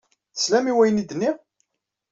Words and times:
Teslam 0.35 0.65
i 0.71 0.73
wayen 0.75 1.01
ay 1.01 1.05
d-nniɣ? 1.09 1.35